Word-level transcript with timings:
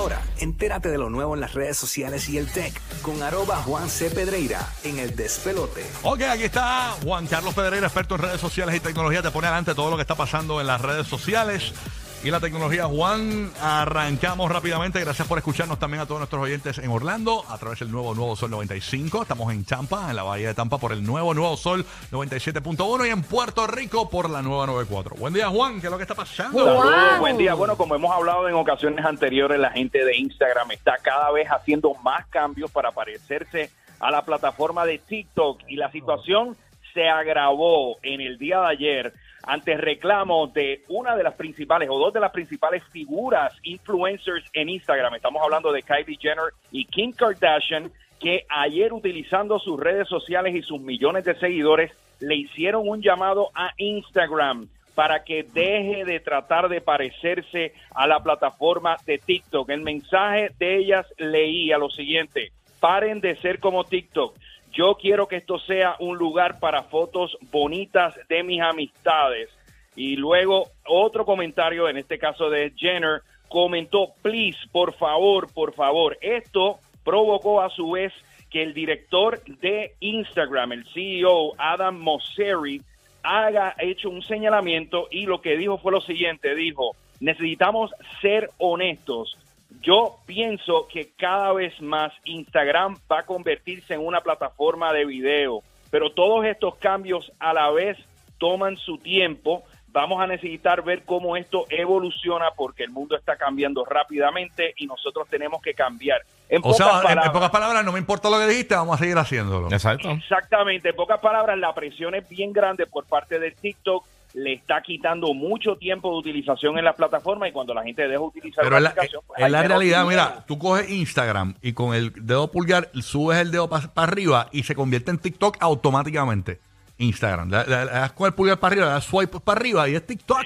Ahora, 0.00 0.22
entérate 0.38 0.88
de 0.88 0.96
lo 0.96 1.10
nuevo 1.10 1.34
en 1.34 1.42
las 1.42 1.52
redes 1.52 1.76
sociales 1.76 2.26
y 2.30 2.38
el 2.38 2.50
tech 2.50 2.72
con 3.02 3.22
arroba 3.22 3.56
Juan 3.56 3.90
C. 3.90 4.08
Pedreira 4.08 4.66
en 4.82 4.98
el 4.98 5.14
despelote. 5.14 5.84
Ok, 6.04 6.22
aquí 6.22 6.44
está 6.44 6.96
Juan 7.04 7.26
Carlos 7.26 7.52
Pedreira, 7.52 7.86
experto 7.86 8.14
en 8.14 8.22
redes 8.22 8.40
sociales 8.40 8.74
y 8.74 8.80
tecnología. 8.80 9.20
Te 9.20 9.30
pone 9.30 9.48
adelante 9.48 9.74
todo 9.74 9.90
lo 9.90 9.96
que 9.96 10.02
está 10.02 10.14
pasando 10.14 10.58
en 10.58 10.68
las 10.68 10.80
redes 10.80 11.06
sociales 11.06 11.74
y 12.22 12.30
la 12.30 12.40
tecnología. 12.40 12.84
Juan, 12.84 13.50
arrancamos 13.62 14.50
rápidamente. 14.50 15.00
Gracias 15.00 15.26
por 15.26 15.38
escucharnos 15.38 15.78
también 15.78 16.02
a 16.02 16.06
todos 16.06 16.20
nuestros 16.20 16.42
oyentes 16.42 16.78
en 16.78 16.90
Orlando 16.90 17.44
a 17.48 17.56
través 17.58 17.78
del 17.78 17.90
nuevo 17.90 18.14
Nuevo 18.14 18.36
Sol 18.36 18.50
95. 18.50 19.22
Estamos 19.22 19.52
en 19.52 19.64
Tampa, 19.64 20.10
en 20.10 20.16
la 20.16 20.22
Bahía 20.22 20.48
de 20.48 20.54
Tampa, 20.54 20.78
por 20.78 20.92
el 20.92 21.02
nuevo 21.02 21.32
Nuevo 21.32 21.56
Sol 21.56 21.84
97.1 22.10 23.06
y 23.06 23.10
en 23.10 23.22
Puerto 23.22 23.66
Rico 23.66 24.10
por 24.10 24.28
la 24.28 24.42
nueva 24.42 24.66
94. 24.66 25.16
Buen 25.16 25.32
día, 25.32 25.48
Juan. 25.48 25.80
¿Qué 25.80 25.86
es 25.86 25.90
lo 25.90 25.96
que 25.96 26.04
está 26.04 26.14
pasando? 26.14 27.18
Buen 27.20 27.38
día. 27.38 27.54
Bueno, 27.54 27.76
como 27.76 27.94
hemos 27.94 28.14
hablado 28.14 28.48
en 28.48 28.54
ocasiones 28.54 29.04
anteriores, 29.04 29.58
la 29.58 29.70
gente 29.70 30.04
de 30.04 30.16
Instagram 30.16 30.70
está 30.72 30.98
cada 30.98 31.30
vez 31.30 31.48
haciendo 31.48 31.94
más 32.02 32.26
cambios 32.26 32.70
para 32.70 32.92
parecerse 32.92 33.70
a 33.98 34.10
la 34.10 34.22
plataforma 34.22 34.84
de 34.84 34.98
TikTok 34.98 35.60
y 35.68 35.76
la 35.76 35.90
situación 35.90 36.56
se 36.92 37.08
agravó 37.08 37.98
en 38.02 38.20
el 38.20 38.38
día 38.38 38.60
de 38.60 38.66
ayer 38.66 39.14
ante 39.42 39.76
reclamos 39.76 40.52
de 40.52 40.82
una 40.88 41.16
de 41.16 41.22
las 41.22 41.34
principales 41.34 41.88
o 41.90 41.98
dos 41.98 42.12
de 42.12 42.20
las 42.20 42.32
principales 42.32 42.82
figuras 42.92 43.52
influencers 43.62 44.44
en 44.52 44.68
Instagram. 44.68 45.14
Estamos 45.14 45.42
hablando 45.42 45.72
de 45.72 45.82
Kylie 45.82 46.18
Jenner 46.20 46.52
y 46.70 46.84
Kim 46.84 47.12
Kardashian, 47.12 47.90
que 48.18 48.44
ayer 48.48 48.92
utilizando 48.92 49.58
sus 49.58 49.80
redes 49.80 50.08
sociales 50.08 50.54
y 50.54 50.62
sus 50.62 50.80
millones 50.80 51.24
de 51.24 51.34
seguidores 51.38 51.92
le 52.20 52.36
hicieron 52.36 52.86
un 52.86 53.00
llamado 53.00 53.50
a 53.54 53.72
Instagram 53.78 54.68
para 54.94 55.24
que 55.24 55.42
deje 55.42 56.04
de 56.04 56.20
tratar 56.20 56.68
de 56.68 56.82
parecerse 56.82 57.72
a 57.94 58.06
la 58.06 58.22
plataforma 58.22 58.96
de 59.06 59.18
TikTok. 59.18 59.70
El 59.70 59.80
mensaje 59.80 60.50
de 60.58 60.76
ellas 60.76 61.06
leía 61.16 61.78
lo 61.78 61.88
siguiente, 61.88 62.52
paren 62.80 63.20
de 63.20 63.36
ser 63.36 63.60
como 63.60 63.84
TikTok. 63.84 64.36
Yo 64.72 64.96
quiero 65.00 65.26
que 65.26 65.36
esto 65.36 65.58
sea 65.58 65.96
un 65.98 66.16
lugar 66.16 66.60
para 66.60 66.84
fotos 66.84 67.36
bonitas 67.50 68.14
de 68.28 68.42
mis 68.42 68.60
amistades. 68.60 69.48
Y 69.96 70.16
luego 70.16 70.68
otro 70.86 71.24
comentario, 71.24 71.88
en 71.88 71.96
este 71.96 72.18
caso 72.18 72.48
de 72.48 72.72
Jenner, 72.76 73.22
comentó, 73.48 74.12
please, 74.22 74.58
por 74.70 74.94
favor, 74.94 75.52
por 75.52 75.74
favor. 75.74 76.16
Esto 76.20 76.78
provocó 77.04 77.60
a 77.60 77.70
su 77.70 77.90
vez 77.90 78.12
que 78.50 78.62
el 78.62 78.74
director 78.74 79.42
de 79.60 79.94
Instagram, 80.00 80.72
el 80.72 80.86
CEO 80.92 81.52
Adam 81.58 81.98
Mosseri, 81.98 82.82
haga 83.22 83.74
hecho 83.78 84.08
un 84.08 84.22
señalamiento 84.22 85.08
y 85.10 85.26
lo 85.26 85.40
que 85.40 85.56
dijo 85.56 85.78
fue 85.78 85.92
lo 85.92 86.00
siguiente, 86.00 86.54
dijo, 86.54 86.96
necesitamos 87.20 87.92
ser 88.20 88.50
honestos. 88.58 89.36
Yo 89.80 90.16
pienso 90.26 90.86
que 90.92 91.12
cada 91.16 91.52
vez 91.52 91.80
más 91.80 92.12
Instagram 92.24 92.96
va 93.10 93.20
a 93.20 93.26
convertirse 93.26 93.94
en 93.94 94.04
una 94.04 94.20
plataforma 94.20 94.92
de 94.92 95.04
video, 95.06 95.62
pero 95.90 96.10
todos 96.10 96.44
estos 96.44 96.76
cambios 96.76 97.32
a 97.38 97.52
la 97.54 97.70
vez 97.70 97.96
toman 98.38 98.76
su 98.76 98.98
tiempo. 98.98 99.62
Vamos 99.92 100.20
a 100.20 100.26
necesitar 100.26 100.82
ver 100.84 101.02
cómo 101.04 101.36
esto 101.36 101.64
evoluciona 101.68 102.50
porque 102.56 102.84
el 102.84 102.90
mundo 102.90 103.16
está 103.16 103.36
cambiando 103.36 103.84
rápidamente 103.84 104.72
y 104.76 104.86
nosotros 104.86 105.26
tenemos 105.28 105.60
que 105.62 105.74
cambiar. 105.74 106.20
En 106.48 106.60
O 106.64 106.72
sea, 106.74 106.86
pocas 106.86 107.00
en- 107.04 107.08
en, 107.10 107.14
palabras- 107.14 107.32
pocas 107.32 107.50
palabras, 107.50 107.84
no 107.84 107.92
me 107.92 107.98
importa 107.98 108.30
lo 108.30 108.38
que 108.38 108.46
dijiste, 108.46 108.74
vamos 108.74 108.96
a 108.96 108.98
seguir 108.98 109.18
haciéndolo. 109.18 109.68
Exacto. 109.70 110.10
Exactamente, 110.10 110.90
en 110.90 110.96
pocas 110.96 111.18
palabras, 111.20 111.58
la 111.58 111.72
presión 111.74 112.14
es 112.14 112.28
bien 112.28 112.52
grande 112.52 112.86
por 112.86 113.04
parte 113.06 113.38
de 113.40 113.50
TikTok, 113.50 114.04
le 114.34 114.52
está 114.52 114.80
quitando 114.82 115.34
mucho 115.34 115.76
tiempo 115.76 116.10
de 116.12 116.18
utilización 116.18 116.78
en 116.78 116.84
la 116.84 116.92
plataforma 116.94 117.48
y 117.48 117.52
cuando 117.52 117.74
la 117.74 117.82
gente 117.82 118.02
deja 118.02 118.12
de 118.12 118.18
utilizar 118.18 118.62
Pero 118.64 118.76
es 118.76 118.82
la 118.82 118.88
la, 118.88 118.90
aplicación, 118.90 119.22
pues 119.26 119.40
es 119.42 119.50
la 119.50 119.62
realidad, 119.62 120.06
mira, 120.06 120.44
tú 120.46 120.58
coges 120.58 120.88
Instagram 120.90 121.54
y 121.62 121.72
con 121.72 121.94
el 121.94 122.12
dedo 122.14 122.50
pulgar 122.50 122.90
subes 123.02 123.38
el 123.38 123.50
dedo 123.50 123.68
para 123.68 123.90
arriba 123.96 124.48
y 124.52 124.62
se 124.62 124.74
convierte 124.74 125.10
en 125.10 125.18
TikTok 125.18 125.56
automáticamente. 125.60 126.60
Instagram. 126.98 127.50
Le, 127.50 127.64
le- 127.66 127.84
le 127.86 127.90
das 127.90 128.12
con 128.12 128.26
el 128.26 128.34
pulgar 128.34 128.58
para 128.60 128.72
arriba, 128.74 128.86
le 128.86 128.92
das 128.92 129.04
swipe 129.04 129.40
para 129.40 129.58
arriba 129.60 129.88
y 129.88 129.94
es 129.94 130.06
TikTok. 130.06 130.44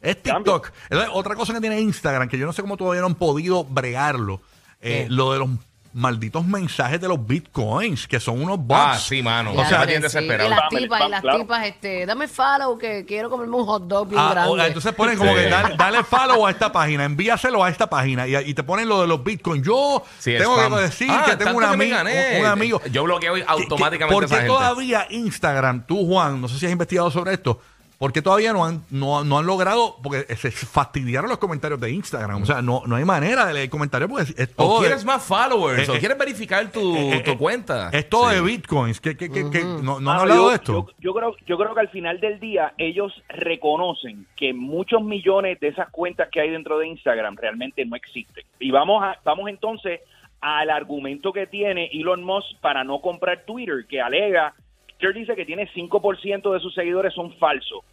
Es 0.00 0.16
Cambio. 0.16 0.54
TikTok. 0.60 0.72
Entonces, 0.88 1.10
otra 1.14 1.34
cosa 1.34 1.52
que 1.52 1.60
tiene 1.60 1.78
Instagram, 1.80 2.28
que 2.28 2.38
yo 2.38 2.46
no 2.46 2.52
sé 2.54 2.62
cómo 2.62 2.76
todavía 2.78 3.02
no 3.02 3.06
han 3.08 3.14
podido 3.16 3.64
bregarlo, 3.64 4.40
eh, 4.80 5.06
lo 5.10 5.32
de 5.34 5.38
los 5.40 5.50
malditos 5.92 6.46
mensajes 6.46 7.00
de 7.00 7.08
los 7.08 7.26
bitcoins, 7.26 8.06
que 8.06 8.20
son 8.20 8.40
unos 8.42 8.58
bots. 8.58 8.80
Ah, 8.80 8.96
sí, 8.98 9.22
mano. 9.22 9.50
O 9.52 9.60
O 9.60 9.64
sea, 9.64 9.84
bien 9.84 9.98
sí, 9.98 10.02
desesperado. 10.04 10.48
Y 10.48 10.54
las 10.54 10.68
tipas, 10.68 11.02
y 11.06 11.08
las 11.10 11.20
claro. 11.20 11.38
tipas, 11.40 11.66
este, 11.66 12.06
dame 12.06 12.28
follow 12.28 12.78
que 12.78 13.04
quiero 13.04 13.28
comerme 13.28 13.56
un 13.56 13.64
hot 13.66 13.82
dog 13.88 14.08
bien 14.08 14.20
Ah, 14.20 14.28
o- 14.48 14.52
grande. 14.54 14.66
entonces 14.68 14.92
ponen 14.94 15.18
como 15.18 15.32
Sí. 15.34 15.40
que 15.42 15.48
dale, 15.48 15.74
dale 15.76 16.04
follow 16.04 16.46
a 16.46 16.50
esta 16.50 16.70
página, 16.70 17.04
envíaselo 17.04 17.64
a 17.64 17.68
esta 17.70 17.88
página 17.90 18.26
y, 18.28 18.36
y 18.36 18.54
te 18.54 18.62
ponen 18.62 18.88
lo 18.88 19.00
de 19.00 19.08
los 19.08 19.22
bitcoins. 19.24 19.66
Yo 19.66 20.04
Sí, 20.18 20.34
tengo 20.38 20.56
spam. 20.56 20.74
que 20.76 20.80
decir 20.82 21.10
Ah, 21.10 21.22
que 21.26 21.36
tengo 21.36 21.56
un, 21.56 21.60
tanto 21.62 21.72
que 21.72 21.76
me 21.78 21.86
ami- 21.86 21.90
gané. 21.90 22.34
un- 22.36 22.40
un 22.42 22.46
amigo. 22.46 22.80
Yo 22.92 23.02
bloqueo 23.04 23.34
que- 23.34 23.40
que- 23.40 23.46
automáticamente 23.48 24.14
¿Por 24.14 24.22
a 24.22 24.26
esa 24.26 24.34
qué 24.36 24.40
gente. 24.42 24.56
todavía 24.56 25.06
Instagram, 25.10 25.86
tú 25.86 26.06
Juan, 26.06 26.40
no 26.40 26.48
sé 26.48 26.58
si 26.58 26.66
has 26.66 26.72
investigado 26.72 27.10
sobre 27.10 27.34
esto, 27.34 27.60
¿por 28.00 28.14
qué 28.14 28.22
todavía 28.22 28.52
no 28.54 28.64
han, 28.64 28.82
no, 28.90 29.22
no 29.24 29.38
han 29.38 29.44
logrado? 29.46 29.98
Porque 30.02 30.22
se 30.34 30.50
fastidiaron 30.50 31.28
los 31.28 31.36
comentarios 31.38 31.78
de 31.78 31.90
Instagram. 31.92 32.42
O 32.42 32.46
sea, 32.46 32.62
no, 32.62 32.82
no 32.86 32.96
hay 32.96 33.04
manera 33.04 33.44
de 33.44 33.52
leer 33.52 33.68
comentarios 33.68 34.08
porque 34.10 34.32
es, 34.42 34.56
todo. 34.56 34.68
O 34.68 34.80
de- 34.80 34.86
quieres 34.88 35.04
más 35.04 35.22
followers, 35.22 35.86
Eh, 35.86 35.92
o 35.92 35.94
eh, 35.94 35.98
quieres 35.98 36.16
verificar 36.16 36.72
tu, 36.72 36.96
eh, 36.96 37.22
tu 37.24 37.36
cuenta. 37.36 37.90
Es 37.92 38.08
todo 38.08 38.30
Sí. 38.30 38.36
de 38.36 38.40
bitcoins. 38.42 39.00
que 39.00 39.16
que 39.18 39.30
que 39.30 39.50
que 39.50 39.62
no, 39.62 40.00
no 40.00 40.10
han 40.10 40.16
Ah, 40.16 40.20
hablado 40.22 40.40
yo, 40.44 40.48
de 40.48 40.54
esto? 40.56 40.72
Yo, 40.72 40.86
yo 40.98 41.14
creo, 41.14 41.36
yo 41.46 41.58
creo 41.58 41.74
que 41.74 41.80
al 41.80 41.88
final 41.90 42.18
del 42.20 42.40
día 42.40 42.72
ellos 42.78 43.12
reconocen 43.28 44.26
que 44.34 44.54
muchos 44.54 45.02
millones 45.02 45.60
de 45.60 45.68
esas 45.68 45.90
cuentas 45.90 46.28
que 46.32 46.40
hay 46.40 46.48
dentro 46.50 46.78
de 46.78 46.88
Instagram 46.88 47.36
realmente 47.36 47.84
no 47.84 47.96
existen. 47.96 48.44
Y 48.58 48.70
vamos 48.70 49.04
a, 49.04 49.18
vamos 49.24 49.48
entonces 49.50 50.00
al 50.40 50.70
argumento 50.70 51.34
que 51.34 51.46
tiene 51.46 51.90
Elon 51.92 52.24
Musk 52.24 52.58
para 52.62 52.82
no 52.82 53.02
comprar 53.02 53.44
Twitter, 53.44 53.84
que 53.86 54.00
alega, 54.00 54.54
Twitter 55.00 55.14
dice 55.14 55.34
que 55.34 55.46
tiene 55.46 55.68
5% 55.72 56.52
de 56.52 56.60
sus 56.60 56.74
seguidores 56.74 57.14
son 57.14 57.32
falsos. 57.38 57.84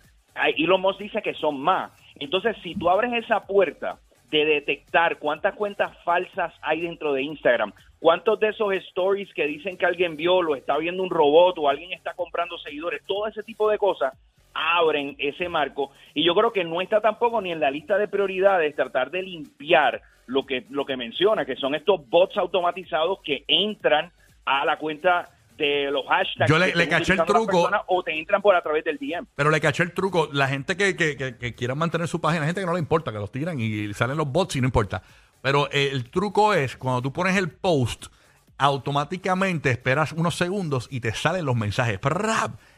Elon 0.57 0.81
Musk 0.81 0.99
dice 0.99 1.21
que 1.21 1.33
son 1.33 1.59
más. 1.59 1.91
Entonces, 2.19 2.55
si 2.61 2.75
tú 2.75 2.89
abres 2.89 3.11
esa 3.13 3.47
puerta 3.47 3.97
de 4.29 4.45
detectar 4.45 5.17
cuántas 5.17 5.55
cuentas 5.55 5.97
falsas 6.03 6.53
hay 6.61 6.81
dentro 6.81 7.13
de 7.13 7.23
Instagram, 7.23 7.71
cuántos 7.99 8.39
de 8.39 8.49
esos 8.49 8.73
stories 8.73 9.33
que 9.33 9.47
dicen 9.47 9.77
que 9.77 9.85
alguien 9.85 10.17
vio, 10.17 10.41
lo 10.41 10.55
está 10.55 10.77
viendo 10.77 11.01
un 11.01 11.09
robot 11.09 11.57
o 11.57 11.69
alguien 11.69 11.93
está 11.93 12.13
comprando 12.13 12.57
seguidores, 12.57 13.03
todo 13.05 13.27
ese 13.27 13.41
tipo 13.43 13.69
de 13.69 13.77
cosas 13.77 14.13
abren 14.53 15.15
ese 15.19 15.47
marco 15.49 15.91
y 16.15 16.25
yo 16.25 16.33
creo 16.33 16.51
que 16.51 16.63
no 16.63 16.81
está 16.81 16.99
tampoco 16.99 17.39
ni 17.41 17.51
en 17.51 17.59
la 17.59 17.69
lista 17.69 17.97
de 17.97 18.07
prioridades 18.07 18.75
tratar 18.75 19.11
de 19.11 19.21
limpiar 19.21 20.01
lo 20.25 20.47
que 20.47 20.65
lo 20.71 20.83
que 20.83 20.97
menciona 20.97 21.45
que 21.45 21.55
son 21.55 21.75
estos 21.75 22.09
bots 22.09 22.37
automatizados 22.37 23.19
que 23.21 23.43
entran 23.47 24.11
a 24.45 24.65
la 24.65 24.77
cuenta 24.77 25.29
de 25.57 25.89
los 25.91 26.05
hashtags 26.07 26.49
Yo 26.49 26.57
le- 26.59 26.87
caché 26.87 27.13
el 27.13 27.23
truco. 27.25 27.69
o 27.87 28.03
te 28.03 28.17
entran 28.17 28.41
por 28.41 28.55
a 28.55 28.61
través 28.61 28.83
del 28.85 28.97
DM 28.97 29.25
Pero 29.35 29.49
le 29.49 29.59
caché 29.59 29.83
el 29.83 29.91
truco. 29.91 30.29
La 30.31 30.47
gente 30.47 30.77
que, 30.77 30.95
que, 30.95 31.17
que, 31.17 31.35
que 31.37 31.55
quiera 31.55 31.75
mantener 31.75 32.07
su 32.07 32.21
página, 32.21 32.45
gente 32.45 32.61
que 32.61 32.67
no 32.67 32.73
le 32.73 32.79
importa, 32.79 33.11
que 33.11 33.17
los 33.19 33.31
tiran 33.31 33.59
y 33.59 33.93
salen 33.93 34.17
los 34.17 34.31
bots 34.31 34.55
y 34.55 34.61
no 34.61 34.67
importa. 34.67 35.01
Pero 35.41 35.67
eh, 35.71 35.89
el 35.91 36.09
truco 36.09 36.53
es 36.53 36.77
cuando 36.77 37.01
tú 37.01 37.11
pones 37.13 37.35
el 37.37 37.49
post, 37.49 38.07
automáticamente 38.57 39.71
esperas 39.71 40.11
unos 40.13 40.35
segundos 40.35 40.87
y 40.91 40.99
te 40.99 41.13
salen 41.13 41.45
los 41.45 41.55
mensajes. 41.55 41.99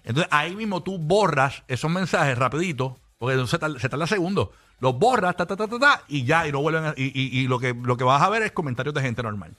Entonces 0.03 0.27
ahí 0.31 0.55
mismo 0.55 0.81
tú 0.83 0.97
borras 0.97 1.63
esos 1.67 1.91
mensajes 1.91 2.37
rapidito, 2.37 2.97
porque 3.17 3.33
entonces 3.33 3.51
se 3.51 3.59
tarda, 3.59 3.79
se 3.79 3.89
tarda 3.89 4.07
segundos. 4.07 4.49
Los 4.79 4.97
borras, 4.97 5.35
ta, 5.35 5.45
ta, 5.45 5.57
ta, 5.57 5.67
ta, 5.67 5.77
ta, 5.77 6.01
y 6.07 6.23
ya, 6.23 6.47
y 6.47 6.51
no 6.53 6.61
vuelven 6.61 6.85
a- 6.85 6.93
y, 6.95 7.07
y- 7.13 7.39
y 7.41 7.47
lo 7.47 7.59
que 7.59 7.73
lo 7.73 7.97
que 7.97 8.05
vas 8.05 8.21
a 8.21 8.29
ver 8.29 8.43
es 8.43 8.51
comentarios 8.53 8.93
de 8.95 9.01
gente 9.01 9.21
normal. 9.21 9.53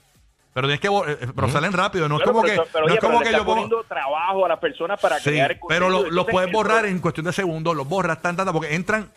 Pero 0.53 0.67
tienes 0.67 0.81
que 0.81 0.87
eh, 0.87 1.27
pero 1.33 1.49
salen 1.49 1.71
rápido, 1.71 2.09
no 2.09 2.17
es 2.17 2.23
como 2.23 2.41
pero 2.41 2.63
que, 2.63 2.69
pero, 2.73 2.85
no 2.85 2.85
oye, 2.87 2.95
es 2.95 2.99
como 2.99 3.19
que 3.21 3.31
yo 3.31 3.45
pongo, 3.45 3.83
trabajo 3.83 4.45
a 4.45 4.49
las 4.49 4.59
personas 4.59 4.99
para 4.99 5.17
Sí, 5.19 5.29
crear 5.29 5.57
pero 5.69 5.87
lo, 5.89 5.97
contenido. 5.99 6.23
lo 6.23 6.25
puedes 6.27 6.51
borrar 6.51 6.85
en 6.85 6.99
cuestión 6.99 7.25
de 7.25 7.31
segundos, 7.33 7.73
los 7.75 7.87
borras 7.87 8.21
tan, 8.21 8.35
tan, 8.35 8.45
tan, 8.45 8.53
porque 8.53 8.75
entran, 8.75 9.09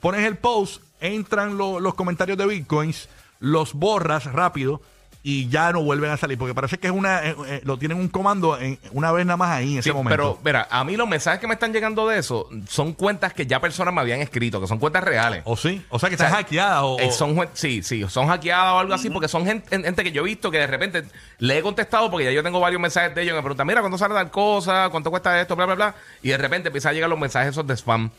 pones 0.00 0.26
el 0.26 0.36
post, 0.36 0.82
entran 1.00 1.56
lo- 1.56 1.80
los 1.80 1.94
comentarios 1.94 2.36
de 2.36 2.46
bitcoins, 2.46 3.08
los 3.40 3.72
borras 3.72 4.30
rápido 4.32 4.82
y 5.24 5.48
ya 5.48 5.72
no 5.72 5.82
vuelven 5.84 6.10
a 6.10 6.16
salir, 6.16 6.36
porque 6.36 6.52
parece 6.52 6.78
que 6.78 6.88
es 6.88 6.92
una, 6.92 7.24
eh, 7.24 7.36
eh, 7.46 7.60
lo 7.64 7.78
tienen 7.78 7.96
un 7.98 8.08
comando 8.08 8.58
en, 8.58 8.76
una 8.90 9.12
vez 9.12 9.24
nada 9.24 9.36
más 9.36 9.50
ahí 9.50 9.74
en 9.74 9.78
ese 9.78 9.90
Sí, 9.90 9.94
momento. 9.94 10.10
pero 10.16 10.38
mira, 10.44 10.66
a 10.68 10.82
mí 10.82 10.96
los 10.96 11.08
mensajes 11.08 11.38
que 11.38 11.46
me 11.46 11.54
están 11.54 11.72
llegando 11.72 12.08
de 12.08 12.18
eso 12.18 12.48
son 12.68 12.92
cuentas 12.92 13.32
que 13.32 13.46
ya 13.46 13.60
personas 13.60 13.94
me 13.94 14.00
habían 14.00 14.20
escrito, 14.20 14.60
que 14.60 14.66
son 14.66 14.78
cuentas 14.80 15.04
reales. 15.04 15.42
o 15.44 15.56
sí, 15.56 15.80
o 15.90 15.98
sea 16.00 16.08
que 16.08 16.16
O 16.16 16.18
sea, 16.18 16.26
están 16.26 16.42
hackeadas 16.42 16.80
o, 16.82 16.98
Eh, 16.98 17.12
son, 17.12 17.48
sí, 17.52 17.84
sí, 17.84 18.04
son 18.08 18.26
hackeadas 18.26 18.72
o 18.72 18.78
algo 18.80 18.94
así, 18.94 19.10
porque 19.10 19.28
son 19.28 19.46
gente, 19.46 19.80
gente 19.80 20.02
que 20.02 20.10
yo 20.10 20.22
he 20.22 20.24
visto 20.24 20.50
que 20.50 20.58
de 20.58 20.66
repente 20.66 21.04
le 21.38 21.58
he 21.58 21.62
contestado 21.62 22.10
porque 22.10 22.24
ya 22.24 22.32
yo 22.32 22.42
tengo 22.42 22.58
varios 22.58 22.80
mensajes 22.82 23.14
de 23.14 23.22
ellos 23.22 23.32
que 23.32 23.36
me 23.36 23.42
preguntan, 23.42 23.66
mira, 23.68 23.80
¿cuánto 23.80 23.98
sale 23.98 24.14
tal 24.14 24.30
cosa? 24.32 24.88
¿Cuánto 24.90 25.10
cuesta 25.10 25.40
esto? 25.40 25.54
Bla, 25.54 25.66
bla, 25.66 25.74
bla. 25.76 25.94
Y 26.22 26.30
de 26.30 26.38
repente 26.38 26.68
empiezan 26.70 26.90
a 26.90 26.92
llegar 26.94 27.08
los 27.08 27.18
mensajes 27.20 27.50
esos 27.50 27.64
de 27.66 27.74
spam. 27.76 28.10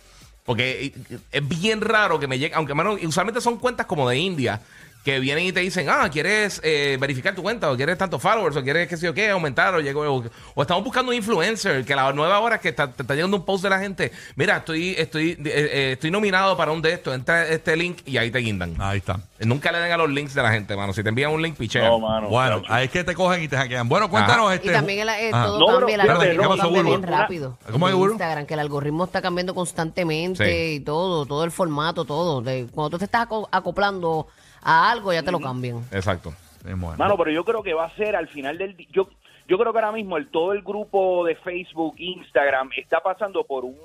Porque 0.45 0.93
es 1.31 1.47
bien 1.47 1.79
raro 1.81 2.19
que 2.19 2.27
me 2.27 2.37
lleguen, 2.37 2.57
aunque 2.57 2.73
mano, 2.73 2.93
usualmente 3.01 3.39
son 3.39 3.57
cuentas 3.59 3.85
como 3.85 4.09
de 4.09 4.17
India, 4.17 4.59
que 5.03 5.19
vienen 5.19 5.45
y 5.45 5.51
te 5.51 5.59
dicen, 5.59 5.87
ah, 5.89 6.09
¿quieres 6.09 6.61
eh, 6.63 6.97
verificar 6.99 7.35
tu 7.35 7.41
cuenta? 7.43 7.69
¿O 7.71 7.75
quieres 7.75 7.97
tantos 7.97 8.21
followers? 8.21 8.55
¿O 8.55 8.63
quieres 8.63 8.87
qué 8.87 8.95
sé 8.95 9.05
yo 9.05 9.13
qué? 9.13 9.29
Aumentar 9.29 9.75
o 9.75 9.81
llegó. 9.81 10.01
O, 10.03 10.23
o 10.55 10.61
estamos 10.61 10.83
buscando 10.83 11.11
un 11.11 11.17
influencer 11.17 11.83
que 11.83 11.93
la 11.95 12.13
nueva 12.13 12.39
hora 12.39 12.55
es 12.55 12.61
que 12.61 12.69
está, 12.69 12.89
te 12.91 13.01
está 13.03 13.13
llegando 13.13 13.35
un 13.35 13.43
post 13.45 13.63
de 13.63 13.69
la 13.69 13.79
gente. 13.79 14.11
Mira, 14.35 14.57
estoy, 14.57 14.95
estoy, 14.97 15.31
eh, 15.31 15.37
eh, 15.45 15.89
estoy 15.93 16.09
nominado 16.09 16.55
para 16.55 16.71
un 16.71 16.81
de 16.81 16.93
estos. 16.93 17.13
Entra 17.13 17.47
este 17.49 17.75
link 17.75 17.99
y 18.05 18.15
ahí 18.17 18.31
te 18.31 18.39
guindan. 18.39 18.75
Ahí 18.79 18.99
está. 18.99 19.19
Nunca 19.39 19.73
le 19.73 19.79
den 19.79 19.91
a 19.91 19.97
los 19.97 20.09
links 20.09 20.33
de 20.33 20.41
la 20.41 20.51
gente, 20.53 20.73
mano. 20.77 20.93
Si 20.93 21.03
te 21.03 21.09
envían 21.09 21.31
un 21.31 21.41
link, 21.41 21.57
pichea. 21.57 21.83
No, 21.89 21.99
mano. 21.99 22.29
Bueno, 22.29 22.61
ahí 22.69 22.85
es 22.85 22.91
que 22.91 23.03
te 23.03 23.13
cogen 23.13 23.43
y 23.43 23.49
te 23.49 23.57
hackean. 23.57 23.89
Bueno, 23.89 24.09
cuéntanos 24.09 24.45
Ajá. 24.45 24.55
este. 24.55 24.69
Y 24.69 24.71
también 24.71 24.99
el, 24.99 25.09
eh, 25.09 25.31
todo 25.31 25.59
No, 25.59 25.65
pero 25.65 25.79
cambia, 25.79 25.95
el 25.95 26.01
fíjate, 26.01 26.11
algoritmo 26.21 26.41
¿qué 26.43 26.47
pasó, 26.57 26.61
cambia 26.73 26.83
bien 26.83 27.03
rápido. 27.03 27.57
¿Cómo 27.69 27.87
es? 27.89 27.93
Instagram, 28.11 28.45
que 28.45 28.53
el 28.53 28.59
algoritmo 28.61 29.03
está 29.03 29.21
cambiando 29.21 29.53
constantemente 29.53 30.45
Sí. 30.45 30.75
y 30.75 30.79
todo, 30.79 31.25
todo 31.25 31.43
el 31.43 31.51
formato, 31.51 32.05
todo. 32.05 32.41
De, 32.41 32.67
cuando 32.71 32.91
tú 32.91 32.99
te 32.99 33.05
estás 33.05 33.23
aco- 33.27 33.49
acoplando 33.51 34.27
a 34.63 34.91
algo, 34.91 35.13
ya 35.13 35.23
te 35.23 35.31
lo 35.31 35.39
cambian. 35.39 35.83
Exacto. 35.91 36.33
Bueno. 36.63 36.95
Mano, 36.97 37.17
pero 37.17 37.31
yo 37.31 37.43
creo 37.43 37.61
que 37.61 37.73
va 37.73 37.85
a 37.85 37.95
ser 37.95 38.15
al 38.15 38.27
final 38.27 38.57
del 38.57 38.77
día. 38.77 38.87
Yo, 38.91 39.09
yo 39.47 39.57
creo 39.57 39.73
que 39.73 39.79
ahora 39.79 39.91
mismo 39.91 40.17
el, 40.17 40.27
todo 40.27 40.53
el 40.53 40.61
grupo 40.61 41.25
de 41.25 41.35
Facebook, 41.35 41.95
Instagram, 41.97 42.69
está 42.77 43.01
pasando 43.01 43.43
por 43.43 43.65
un 43.65 43.77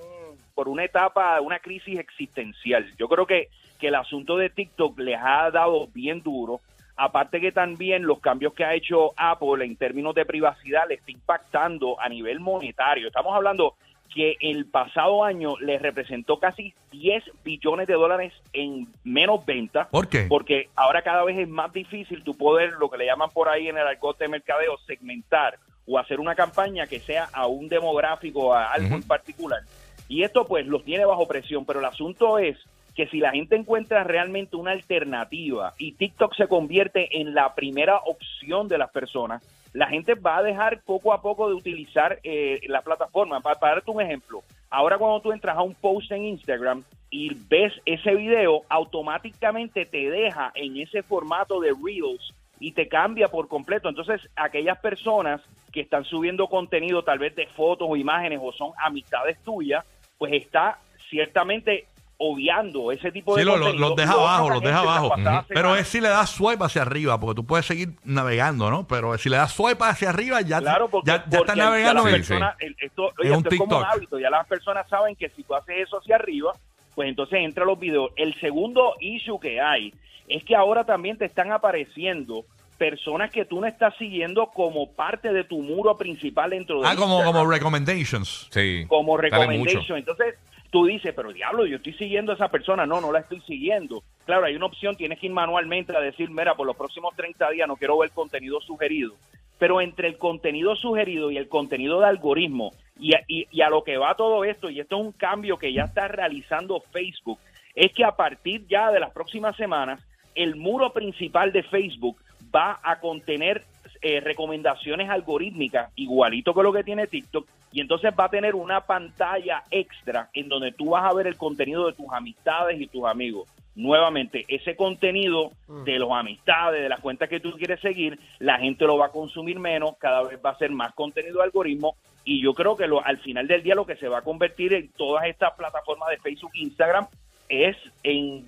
por 0.54 0.68
una 0.68 0.84
etapa, 0.84 1.40
una 1.40 1.60
crisis 1.60 2.00
existencial. 2.00 2.84
Yo 2.98 3.06
creo 3.08 3.26
que, 3.26 3.48
que 3.78 3.86
el 3.86 3.94
asunto 3.94 4.36
de 4.36 4.50
TikTok 4.50 4.98
les 4.98 5.16
ha 5.22 5.52
dado 5.52 5.86
bien 5.94 6.20
duro. 6.20 6.60
Aparte 6.96 7.40
que 7.40 7.52
también 7.52 8.04
los 8.04 8.18
cambios 8.18 8.54
que 8.54 8.64
ha 8.64 8.74
hecho 8.74 9.12
Apple 9.16 9.64
en 9.64 9.76
términos 9.76 10.16
de 10.16 10.26
privacidad 10.26 10.88
le 10.88 10.94
está 10.94 11.12
impactando 11.12 12.00
a 12.00 12.08
nivel 12.08 12.40
monetario. 12.40 13.06
Estamos 13.06 13.36
hablando 13.36 13.76
que 14.14 14.36
el 14.40 14.66
pasado 14.66 15.24
año 15.24 15.58
les 15.60 15.80
representó 15.80 16.38
casi 16.38 16.74
10 16.92 17.24
billones 17.44 17.86
de 17.86 17.94
dólares 17.94 18.32
en 18.52 18.88
menos 19.04 19.44
ventas 19.44 19.88
¿Por 19.88 20.08
qué? 20.08 20.26
porque 20.28 20.68
ahora 20.74 21.02
cada 21.02 21.24
vez 21.24 21.38
es 21.38 21.48
más 21.48 21.72
difícil 21.72 22.24
tu 22.24 22.36
poder, 22.36 22.72
lo 22.80 22.90
que 22.90 22.98
le 22.98 23.06
llaman 23.06 23.30
por 23.30 23.48
ahí 23.48 23.68
en 23.68 23.76
el 23.76 23.86
argot 23.86 24.18
de 24.18 24.28
mercadeo, 24.28 24.78
segmentar 24.86 25.58
o 25.86 25.98
hacer 25.98 26.20
una 26.20 26.34
campaña 26.34 26.86
que 26.86 27.00
sea 27.00 27.28
a 27.32 27.46
un 27.46 27.68
demográfico, 27.68 28.54
a 28.54 28.72
algo 28.72 28.94
en 28.94 29.02
particular. 29.02 29.60
Y 30.08 30.22
esto 30.22 30.46
pues 30.46 30.66
los 30.66 30.84
tiene 30.84 31.04
bajo 31.04 31.26
presión, 31.26 31.64
pero 31.64 31.80
el 31.80 31.86
asunto 31.86 32.38
es 32.38 32.56
que 32.94 33.06
si 33.06 33.20
la 33.20 33.30
gente 33.30 33.54
encuentra 33.54 34.02
realmente 34.02 34.56
una 34.56 34.72
alternativa 34.72 35.74
y 35.78 35.92
TikTok 35.92 36.34
se 36.34 36.48
convierte 36.48 37.20
en 37.20 37.32
la 37.32 37.54
primera 37.54 37.98
opción 37.98 38.66
de 38.66 38.76
las 38.76 38.90
personas, 38.90 39.42
la 39.72 39.86
gente 39.88 40.14
va 40.14 40.38
a 40.38 40.42
dejar 40.42 40.82
poco 40.82 41.12
a 41.12 41.20
poco 41.20 41.48
de 41.48 41.54
utilizar 41.54 42.18
eh, 42.22 42.60
la 42.68 42.82
plataforma. 42.82 43.40
Para, 43.40 43.58
para 43.58 43.74
darte 43.74 43.90
un 43.90 44.00
ejemplo, 44.00 44.42
ahora 44.70 44.98
cuando 44.98 45.20
tú 45.20 45.32
entras 45.32 45.56
a 45.56 45.62
un 45.62 45.74
post 45.74 46.10
en 46.12 46.24
Instagram 46.24 46.82
y 47.10 47.34
ves 47.48 47.72
ese 47.84 48.14
video, 48.14 48.62
automáticamente 48.68 49.86
te 49.86 50.10
deja 50.10 50.52
en 50.54 50.76
ese 50.76 51.02
formato 51.02 51.60
de 51.60 51.72
Reels 51.82 52.34
y 52.60 52.72
te 52.72 52.88
cambia 52.88 53.28
por 53.28 53.48
completo. 53.48 53.88
Entonces, 53.88 54.20
aquellas 54.36 54.78
personas 54.78 55.40
que 55.72 55.80
están 55.80 56.04
subiendo 56.04 56.48
contenido 56.48 57.02
tal 57.02 57.18
vez 57.18 57.34
de 57.36 57.46
fotos 57.46 57.88
o 57.90 57.96
imágenes 57.96 58.40
o 58.42 58.52
son 58.52 58.72
amistades 58.78 59.38
tuyas, 59.44 59.84
pues 60.18 60.32
está 60.32 60.78
ciertamente 61.08 61.86
obviando 62.20 62.90
ese 62.90 63.12
tipo 63.12 63.36
de 63.36 63.42
Sí, 63.42 63.46
lo- 63.48 63.56
lo- 63.56 63.72
los 63.72 63.94
deja 63.96 64.12
Lo 64.14 64.20
abajo, 64.20 64.50
los 64.50 64.60
deja 64.62 64.80
abajo. 64.80 65.12
Pero 65.48 65.76
es 65.76 65.86
si 65.88 66.00
le 66.00 66.08
das 66.08 66.30
swipe 66.30 66.64
hacia 66.64 66.82
arriba, 66.82 67.18
porque 67.20 67.36
tú 67.36 67.46
puedes 67.46 67.64
seguir 67.64 67.90
navegando, 68.04 68.70
¿no? 68.70 68.86
Pero 68.88 69.16
si 69.18 69.28
le 69.28 69.36
das 69.36 69.52
swipe 69.52 69.84
hacia 69.84 70.10
arriba, 70.10 70.40
ya, 70.40 70.60
Claro, 70.60 70.88
porque, 70.88 71.06
ya, 71.10 71.16
ya 71.18 71.22
porque 71.24 71.36
estás 71.38 71.56
navegando 71.56 72.02
ya 72.04 72.08
Sí, 72.10 72.14
personas, 72.16 72.56
el- 72.58 72.76
esto, 72.80 73.08
Es 73.10 73.14
oye, 73.20 73.30
un 73.30 73.36
esto 73.38 73.48
es 73.50 73.58
como 73.58 73.76
un 73.76 73.82
TikTok. 73.82 73.94
hábito, 73.96 74.18
ya 74.18 74.30
las 74.30 74.46
personas 74.48 74.88
saben 74.88 75.14
que 75.14 75.28
si 75.30 75.44
tú 75.44 75.54
haces 75.54 75.76
eso 75.78 75.98
hacia 75.98 76.16
arriba, 76.16 76.52
pues 76.96 77.08
entonces 77.08 77.38
entra 77.40 77.64
los 77.64 77.78
videos. 77.78 78.10
El 78.16 78.34
segundo 78.40 78.94
issue 79.00 79.38
que 79.38 79.60
hay 79.60 79.94
es 80.26 80.42
que 80.42 80.56
ahora 80.56 80.84
también 80.84 81.16
te 81.18 81.24
están 81.24 81.52
apareciendo 81.52 82.44
personas 82.78 83.30
que 83.30 83.44
tú 83.44 83.60
no 83.60 83.66
estás 83.66 83.94
siguiendo 83.96 84.46
como 84.48 84.90
parte 84.92 85.32
de 85.32 85.44
tu 85.44 85.62
muro 85.62 85.96
principal 85.96 86.50
dentro 86.50 86.80
de 86.80 86.86
Ah, 86.88 86.94
como, 86.96 87.14
Instagram, 87.18 87.32
como 87.42 87.50
recommendations. 87.50 88.48
Sí. 88.50 88.84
como 88.88 89.16
Sale 89.16 89.30
mucho. 89.30 89.38
recommendation. 89.46 89.98
Entonces 89.98 90.34
tú 90.70 90.86
dices, 90.86 91.12
pero 91.14 91.32
diablo, 91.32 91.66
yo 91.66 91.76
estoy 91.76 91.94
siguiendo 91.94 92.32
a 92.32 92.34
esa 92.34 92.48
persona. 92.48 92.86
No, 92.86 93.00
no 93.00 93.12
la 93.12 93.20
estoy 93.20 93.40
siguiendo. 93.42 94.02
Claro, 94.26 94.44
hay 94.46 94.56
una 94.56 94.66
opción, 94.66 94.96
tienes 94.96 95.18
que 95.18 95.26
ir 95.26 95.32
manualmente 95.32 95.96
a 95.96 96.00
decir, 96.00 96.30
mira, 96.30 96.54
por 96.54 96.66
los 96.66 96.76
próximos 96.76 97.14
30 97.16 97.50
días 97.50 97.66
no 97.68 97.76
quiero 97.76 97.98
ver 97.98 98.10
contenido 98.10 98.60
sugerido. 98.60 99.14
Pero 99.58 99.80
entre 99.80 100.06
el 100.08 100.18
contenido 100.18 100.76
sugerido 100.76 101.30
y 101.30 101.36
el 101.36 101.48
contenido 101.48 102.00
de 102.00 102.06
algoritmo, 102.06 102.72
y 103.00 103.14
a, 103.14 103.22
y- 103.26 103.46
y 103.50 103.60
a 103.62 103.70
lo 103.70 103.82
que 103.82 103.96
va 103.96 104.14
todo 104.14 104.44
esto, 104.44 104.70
y 104.70 104.78
esto 104.80 104.96
es 104.98 105.02
un 105.06 105.12
cambio 105.12 105.56
que 105.58 105.72
ya 105.72 105.82
está 105.84 106.06
realizando 106.08 106.80
Facebook, 106.92 107.38
es 107.74 107.92
que 107.92 108.04
a 108.04 108.12
partir 108.16 108.66
ya 108.68 108.90
de 108.92 109.00
las 109.00 109.10
próximas 109.12 109.56
semanas, 109.56 110.00
el 110.34 110.54
muro 110.56 110.92
principal 110.92 111.50
de 111.52 111.62
Facebook 111.64 112.16
va 112.54 112.78
a 112.82 113.00
contener 113.00 113.62
eh, 114.02 114.20
recomendaciones 114.20 115.08
algorítmicas, 115.10 115.92
igualito 115.96 116.54
que 116.54 116.62
lo 116.62 116.72
que 116.72 116.84
tiene 116.84 117.06
TikTok, 117.06 117.46
y 117.72 117.80
entonces 117.80 118.12
va 118.18 118.24
a 118.24 118.30
tener 118.30 118.54
una 118.54 118.82
pantalla 118.82 119.62
extra 119.70 120.30
en 120.32 120.48
donde 120.48 120.72
tú 120.72 120.90
vas 120.90 121.04
a 121.04 121.14
ver 121.14 121.26
el 121.26 121.36
contenido 121.36 121.86
de 121.86 121.92
tus 121.92 122.06
amistades 122.12 122.80
y 122.80 122.86
tus 122.86 123.04
amigos. 123.04 123.48
Nuevamente, 123.74 124.44
ese 124.48 124.74
contenido 124.74 125.52
de 125.84 125.98
los 125.98 126.10
amistades, 126.10 126.82
de 126.82 126.88
las 126.88 127.00
cuentas 127.00 127.28
que 127.28 127.38
tú 127.38 127.52
quieres 127.52 127.80
seguir, 127.80 128.18
la 128.40 128.58
gente 128.58 128.84
lo 128.86 128.98
va 128.98 129.06
a 129.06 129.10
consumir 129.12 129.60
menos, 129.60 129.96
cada 129.98 130.22
vez 130.22 130.40
va 130.44 130.50
a 130.50 130.58
ser 130.58 130.70
más 130.70 130.92
contenido 130.94 131.38
de 131.38 131.44
algoritmo, 131.44 131.94
y 132.24 132.42
yo 132.42 132.54
creo 132.54 132.76
que 132.76 132.86
lo, 132.86 133.04
al 133.04 133.18
final 133.18 133.46
del 133.46 133.62
día 133.62 133.74
lo 133.74 133.86
que 133.86 133.96
se 133.96 134.08
va 134.08 134.18
a 134.18 134.22
convertir 134.22 134.74
en 134.74 134.90
todas 134.92 135.26
estas 135.26 135.54
plataformas 135.54 136.10
de 136.10 136.18
Facebook 136.18 136.50
e 136.54 136.62
Instagram 136.62 137.06
es 137.48 137.76
en 138.02 138.46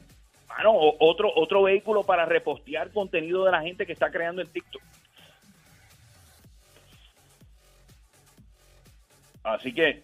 otro, 0.98 1.32
otro 1.34 1.62
vehículo 1.62 2.02
para 2.02 2.26
repostear 2.26 2.90
contenido 2.92 3.44
de 3.44 3.52
la 3.52 3.62
gente 3.62 3.86
que 3.86 3.92
está 3.92 4.10
creando 4.10 4.42
en 4.42 4.48
TikTok. 4.48 4.82
Así 9.42 9.72
que, 9.72 10.02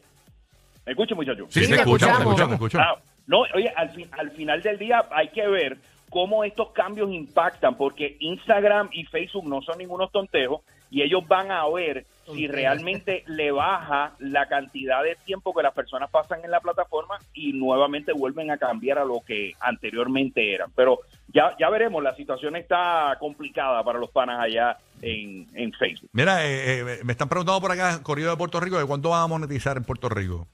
¿me 0.85 0.93
escuchan, 0.93 1.17
muchachos? 1.17 1.47
Sí, 1.51 1.61
Sí, 1.65 1.71
te 1.71 1.75
te 1.77 1.81
escuchamos, 1.83 2.17
te 2.19 2.23
escuchamos. 2.23 2.31
escuchamos, 2.33 2.49
te 2.49 2.55
escuchamos. 2.55 2.99
Ah, 2.99 3.13
no, 3.27 3.41
oye, 3.55 3.73
al, 3.77 3.91
fin- 3.91 4.09
al 4.13 4.31
final 4.31 4.63
del 4.63 4.79
día 4.79 5.05
hay 5.11 5.29
que 5.29 5.47
ver 5.49 5.79
cómo 6.11 6.45
estos 6.45 6.71
cambios 6.71 7.11
impactan, 7.13 7.77
porque 7.77 8.17
Instagram 8.21 8.89
y 8.93 9.05
Facebook 9.05 9.47
no 9.49 9.61
son 9.63 9.79
ningunos 9.79 10.11
tontejos 10.13 10.61
y 10.89 11.03
ellos 11.03 11.27
van 11.27 11.51
a 11.51 11.69
ver 11.69 12.07
si 12.33 12.47
realmente 12.47 13.25
le 13.27 13.51
baja 13.51 14.13
la 14.21 14.47
cantidad 14.47 15.03
de 15.03 15.17
tiempo 15.25 15.53
que 15.53 15.63
las 15.65 15.75
personas 15.75 16.09
pasan 16.11 16.45
en 16.45 16.51
la 16.53 16.61
plataforma 16.61 17.19
y 17.35 17.53
nuevamente 17.53 18.13
vuelven 18.13 18.51
a 18.53 18.57
cambiar 18.59 18.99
a 18.99 19.05
lo 19.05 19.21
que 19.27 19.53
anteriormente 19.61 20.55
eran. 20.55 20.71
Pero 20.77 21.01
ya, 21.37 21.55
ya 21.61 21.69
veremos, 21.71 22.03
la 22.03 22.17
situación 22.17 22.57
está 22.57 23.17
complicada 23.21 23.85
para 23.85 23.99
los 23.99 24.11
panas 24.11 24.41
allá 24.41 24.79
en, 25.03 25.47
en 25.55 25.73
Facebook. 25.75 26.09
Mira, 26.13 26.45
eh, 26.47 26.81
eh, 26.81 27.01
me 27.05 27.13
están 27.13 27.29
preguntando 27.29 27.61
por 27.61 27.71
acá, 27.71 28.03
Corrido 28.03 28.31
de 28.31 28.37
Puerto 28.37 28.59
Rico, 28.59 28.79
de 28.79 28.87
cuánto 28.87 29.11
van 29.11 29.23
a 29.23 29.27
monetizar 29.27 29.77
en 29.77 29.85
Puerto 29.85 30.09
Rico. 30.09 30.47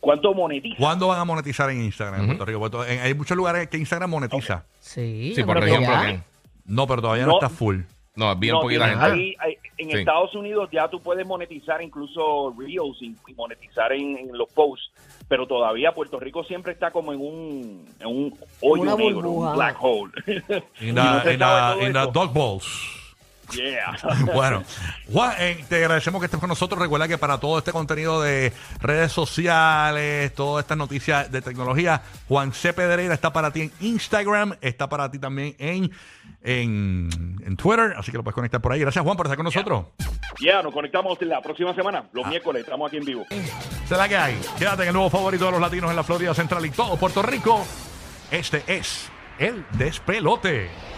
¿Cuánto 0.00 0.34
monetiza? 0.34 0.76
¿Cuándo 0.78 1.08
van 1.08 1.18
a 1.18 1.24
monetizar 1.24 1.70
en 1.70 1.80
Instagram 1.82 2.20
en. 2.20 2.26
Puerto 2.26 2.44
Rico? 2.44 2.58
Puerto- 2.60 2.86
en- 2.86 3.00
hay 3.00 3.14
muchos 3.14 3.36
lugares 3.36 3.68
que 3.68 3.78
Instagram 3.78 4.10
monetiza. 4.10 4.64
Sí, 4.78 5.32
Sí, 5.34 5.40
yo 5.40 5.46
por 5.46 5.58
ejemplo. 5.58 6.22
No, 6.66 6.86
pero 6.86 7.02
todavía 7.02 7.24
no, 7.24 7.32
No. 7.32 7.34
está 7.38 7.48
full. 7.48 7.80
No, 8.14 8.32
es 8.32 8.38
bien 8.38 8.52
No, 8.54 8.60
poquita 8.60 8.88
gente. 8.88 9.04
ahí- 9.04 9.34
ahí- 9.40 9.53
en 9.84 9.90
Sí. 9.92 9.98
Estados 9.98 10.34
Unidos 10.34 10.68
ya 10.72 10.88
tú 10.88 11.00
puedes 11.00 11.26
monetizar 11.26 11.80
incluso 11.82 12.54
Reels 12.58 13.00
y, 13.00 13.14
monetizar 13.34 13.92
en, 13.92 14.16
en 14.18 14.36
los 14.36 14.48
posts, 14.52 14.90
pero 15.28 15.46
todavía 15.46 15.92
Puerto 15.92 16.18
Rico 16.20 16.44
siempre 16.44 16.72
está 16.72 16.90
como 16.90 17.12
en 17.12 17.20
un, 17.20 17.88
en 18.00 18.06
un 18.06 18.38
hoyo 18.60 18.96
negro, 18.96 19.14
burbuja. 19.22 19.50
un 19.50 19.56
black 19.56 19.76
hole. 19.80 20.12
No 20.92 21.02
sabe 21.02 21.32
the- 21.32 21.38
todo 21.38 21.80
in 21.86 21.92
the 21.92 21.98
eso. 22.00 22.10
dog 22.12 22.32
balls. 22.34 22.66
Yeah. 23.52 23.96
Bueno, 24.34 24.62
Juan, 25.12 25.34
eh, 25.38 25.64
te 25.68 25.76
agradecemos 25.76 26.20
que 26.20 26.26
estés 26.26 26.40
con 26.40 26.48
nosotros. 26.48 26.80
Recuerda 26.80 27.06
que 27.08 27.18
para 27.18 27.38
todo 27.38 27.58
este 27.58 27.72
contenido 27.72 28.22
de 28.22 28.52
redes 28.80 29.12
sociales, 29.12 30.34
todas 30.34 30.64
estas 30.64 30.76
noticias 30.78 31.30
de 31.30 31.42
tecnología, 31.42 32.02
Juan 32.28 32.52
C. 32.52 32.72
Pedreira 32.72 33.14
está 33.14 33.32
para 33.32 33.52
ti 33.52 33.62
en 33.62 33.72
Instagram, 33.80 34.54
está 34.60 34.88
para 34.88 35.10
ti 35.10 35.18
también 35.18 35.54
en, 35.58 35.90
en, 36.42 37.08
en 37.44 37.56
Twitter, 37.56 37.94
así 37.96 38.10
que 38.10 38.16
lo 38.16 38.24
puedes 38.24 38.34
conectar 38.34 38.60
por 38.60 38.72
ahí. 38.72 38.80
Gracias, 38.80 39.04
Juan, 39.04 39.16
por 39.16 39.26
estar 39.26 39.36
con 39.36 39.44
nosotros. 39.44 39.86
Ya, 40.40 40.62
nos 40.62 40.72
conectamos 40.72 41.18
la 41.22 41.40
próxima 41.40 41.74
semana, 41.74 42.04
Ah. 42.06 42.10
los 42.12 42.26
miércoles, 42.26 42.62
estamos 42.64 42.88
aquí 42.88 42.96
en 42.96 43.04
vivo. 43.04 43.26
La 43.90 44.08
que 44.08 44.16
hay. 44.16 44.40
Quédate 44.58 44.82
en 44.82 44.88
el 44.88 44.94
nuevo 44.94 45.10
favorito 45.10 45.44
de 45.46 45.52
los 45.52 45.60
latinos 45.60 45.90
en 45.90 45.96
la 45.96 46.02
Florida 46.02 46.34
Central 46.34 46.64
y 46.66 46.70
todo 46.70 46.96
Puerto 46.96 47.22
Rico. 47.22 47.64
Este 48.30 48.64
es 48.66 49.08
el 49.38 49.64
despelote. 49.72 50.93